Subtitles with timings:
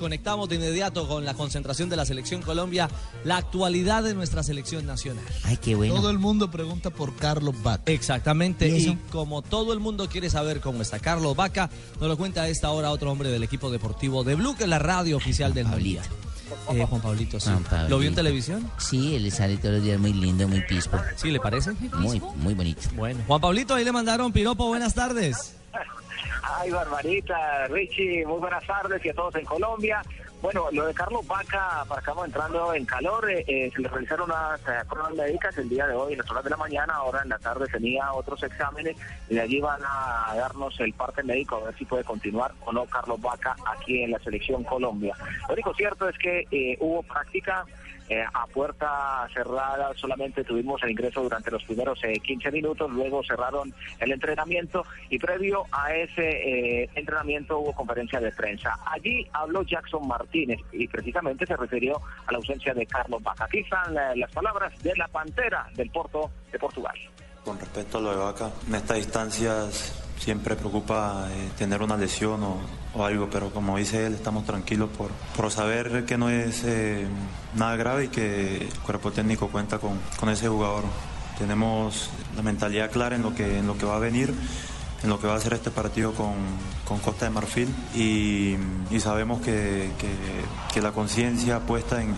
[0.00, 2.88] Conectamos de inmediato con la concentración de la selección Colombia,
[3.24, 5.24] la actualidad de nuestra selección nacional.
[5.42, 5.96] Ay, qué bueno.
[5.96, 7.82] Todo el mundo pregunta por Carlos Vaca.
[7.90, 12.42] Exactamente, ¿Y como todo el mundo quiere saber cómo está Carlos Vaca, nos lo cuenta
[12.42, 15.52] a esta hora otro hombre del equipo deportivo de Blue, que es la radio oficial
[15.52, 16.02] del Pablito.
[16.70, 17.50] Eh, Juan Pablito, sí.
[17.50, 17.88] Juan Pablito.
[17.88, 18.70] ¿Lo vio en televisión?
[18.78, 20.96] Sí, él sale todos los días muy lindo, muy pispo.
[21.16, 21.72] ¿Sí, le parece?
[21.72, 22.82] Muy, muy bonito.
[22.94, 25.57] Bueno, Juan Pablito, ahí le mandaron piropo, buenas tardes.
[26.42, 30.02] Ay, Barbarita, Richie, muy buenas tardes y a todos en Colombia.
[30.40, 34.30] Bueno, lo de Carlos Vaca, para acá entrando en calor, eh, eh, se le realizaron
[34.30, 37.22] unas eh, pruebas médicas el día de hoy, en las horas de la mañana, ahora
[37.24, 38.96] en la tarde tenía otros exámenes
[39.28, 42.72] y de allí van a darnos el parte médico a ver si puede continuar o
[42.72, 45.16] no Carlos Vaca aquí en la selección Colombia.
[45.48, 47.64] Lo único cierto es que eh, hubo práctica
[48.08, 53.22] eh, a puerta cerrada, solamente tuvimos el ingreso durante los primeros eh, 15 minutos, luego
[53.22, 58.78] cerraron el entrenamiento y previo a ese eh, entrenamiento hubo conferencia de prensa.
[58.86, 63.44] Allí habló Jackson Martínez y precisamente se refirió a la ausencia de Carlos Vaca.
[63.44, 66.96] Aquí están eh, las palabras de la Pantera del Porto de Portugal.
[67.44, 72.42] Con respecto a lo de Vaca, en estas distancias siempre preocupa eh, tener una lesión
[72.42, 72.60] o,
[72.98, 77.06] o algo, pero como dice él, estamos tranquilos por, por saber que no es eh,
[77.54, 80.84] nada grave y que el cuerpo técnico cuenta con, con ese jugador.
[81.38, 84.34] Tenemos la mentalidad clara en lo que, en lo que va a venir,
[85.02, 86.34] en lo que va a ser este partido con,
[86.84, 88.56] con Costa de Marfil y,
[89.00, 92.14] sabemos que, que- la conciencia puesta en,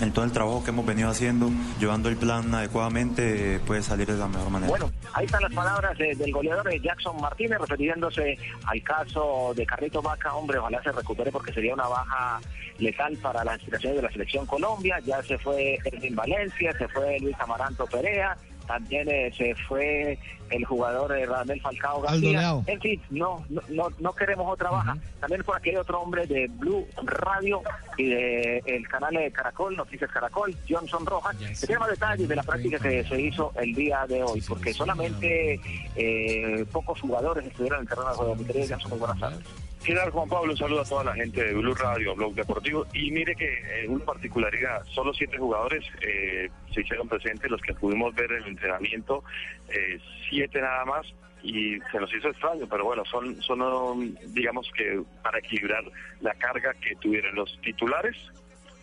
[0.00, 4.16] en- todo el trabajo que hemos venido haciendo, llevando el plan adecuadamente, puede salir de
[4.16, 4.70] la mejor manera.
[4.70, 9.64] Bueno, ahí están las palabras eh, del goleador eh, Jackson Martínez refiriéndose al caso de
[9.66, 10.34] Carrito Vaca.
[10.34, 12.40] Hombre, ojalá se recupere porque sería una baja
[12.78, 14.98] letal para las aspiraciones de la selección Colombia.
[15.04, 18.36] Ya se fue Erwin Valencia, se fue Luis Amaranto Perea.
[18.72, 22.54] También eh, se fue el jugador eh, Radamel Falcao García.
[22.66, 24.96] En fin, no, no, no, queremos otra baja.
[25.20, 27.60] También por aquí hay otro hombre de Blue Radio
[27.98, 32.36] y de el canal de Caracol, Noticias Caracol, Johnson Rojas, que tiene más detalles de
[32.36, 35.60] la práctica que se hizo el día de hoy, porque solamente
[35.94, 38.36] eh, pocos jugadores estuvieron en el terreno de juego.
[38.70, 39.40] Johnson, buenas tardes.
[39.84, 40.52] ¿Qué tal, Juan Pablo?
[40.52, 42.86] Un saludo a toda la gente de Blue Radio, Blog Deportivo.
[42.94, 47.74] Y mire que eh, una particularidad, solo siete jugadores eh, se hicieron presentes, los que
[47.74, 49.24] pudimos ver el entrenamiento,
[49.68, 49.98] eh,
[50.30, 51.06] siete nada más,
[51.42, 55.82] y se nos hizo extraño, pero bueno, son, son digamos que para equilibrar
[56.20, 58.16] la carga que tuvieron los titulares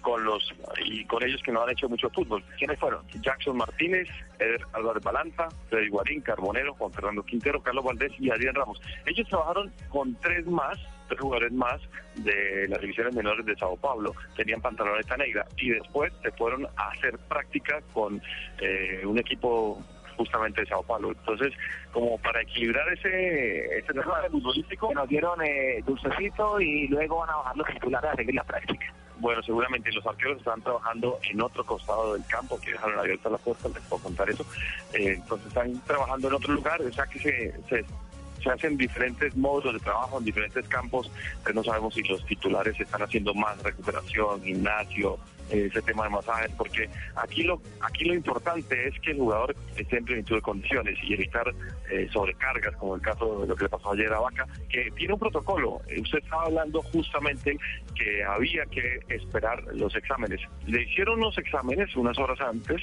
[0.02, 2.44] con los y con ellos que no han hecho mucho fútbol.
[2.58, 3.02] ¿Quiénes fueron?
[3.22, 4.08] Jackson Martínez,
[4.40, 8.82] Eder Álvarez Balanta, Freddy Guarín, Carbonero, Juan Fernando Quintero, Carlos Valdés y Adrián Ramos.
[9.06, 10.78] Ellos trabajaron con tres más,
[11.08, 11.82] tres jugadores más
[12.16, 14.14] de las divisiones menores de Sao Paulo.
[14.36, 18.22] Tenían pantaloneta negra y después se fueron a hacer práctica con
[18.60, 19.84] eh, un equipo
[20.20, 21.12] justamente de Sao Paulo.
[21.12, 21.54] Entonces,
[21.94, 23.94] como para equilibrar ese, ese
[24.30, 28.44] futbolístico, nos dieron eh, dulcecito y luego van a bajar los titulares a seguir la
[28.44, 28.94] práctica.
[29.20, 33.38] Bueno, seguramente los arqueros están trabajando en otro costado del campo, que dejaron abierta la
[33.38, 34.46] puerta, les puedo contar eso.
[34.94, 37.86] Eh, entonces están trabajando en otro lugar, o sea que se, se,
[38.42, 41.12] se hacen diferentes módulos de trabajo en diferentes campos,
[41.44, 45.20] pero no sabemos si los titulares están haciendo más recuperación, gimnasio,
[45.50, 49.98] ese tema de masajes, porque aquí lo aquí lo importante es que el jugador esté
[49.98, 51.54] en plenitud de condiciones y evitar
[51.92, 55.14] eh, sobrecargas, como el caso de lo que le pasó ayer a Vaca, que tiene
[55.14, 55.82] un protocolo.
[55.88, 57.58] Eh, Usted estaba hablando justamente
[57.96, 60.42] que había que esperar los exámenes.
[60.66, 62.82] Le hicieron los exámenes unas horas antes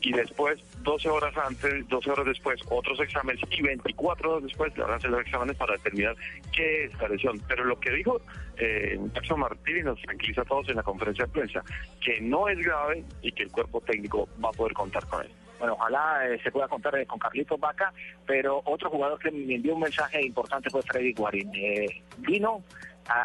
[0.00, 4.84] y después, 12 horas antes, 12 horas después, otros exámenes y 24 horas después le
[4.84, 6.16] van a los exámenes para determinar
[6.52, 7.40] qué es la lesión.
[7.48, 8.20] Pero lo que dijo
[8.56, 11.64] eh, Jackson Martínez nos tranquiliza a todos en la conferencia de prensa,
[12.04, 15.30] que no es grave y que el cuerpo técnico va a poder contar con él.
[15.58, 17.92] Bueno, ojalá eh, se pueda contar eh, con Carlitos Vaca,
[18.26, 21.50] pero otro jugador que me envió un mensaje importante fue Freddy Guarín.
[21.54, 22.62] Eh, vino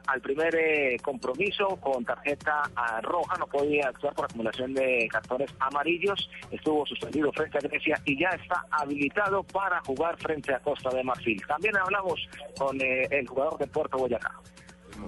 [0.07, 0.53] al primer
[1.01, 2.63] compromiso con tarjeta
[3.01, 8.19] roja, no podía actuar por acumulación de cartones amarillos, estuvo suspendido frente a Grecia y
[8.19, 11.41] ya está habilitado para jugar frente a Costa de Marfil.
[11.47, 12.19] También hablamos
[12.57, 14.33] con el jugador de Puerto Boyacá.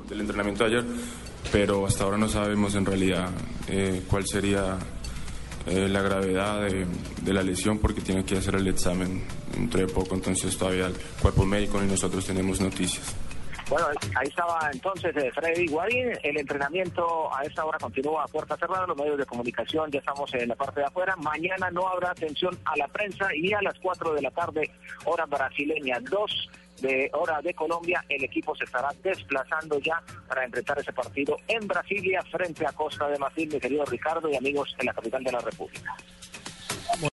[0.07, 0.85] del entrenamiento de ayer,
[1.51, 3.29] pero hasta ahora no sabemos en realidad
[3.67, 4.77] eh, cuál sería
[5.67, 9.23] eh, la gravedad de, la lesión porque tiene que hacer el examen
[9.55, 13.15] dentro de poco, entonces todavía el cuerpo médico y nosotros tenemos noticias.
[13.69, 13.87] Bueno,
[14.19, 16.11] ahí estaba entonces eh, Freddy Guarín.
[16.23, 18.85] El entrenamiento a esta hora continúa a puerta cerrada.
[18.85, 21.15] Los medios de comunicación ya estamos en la parte de afuera.
[21.15, 24.69] Mañana no habrá atención a la prensa y a las 4 de la tarde,
[25.05, 26.49] hora brasileña, 2
[26.81, 31.67] de hora de Colombia, el equipo se estará desplazando ya para enfrentar ese partido en
[31.67, 35.31] Brasilia frente a Costa de Marfil, mi querido Ricardo y amigos en la capital de
[35.31, 35.95] la República.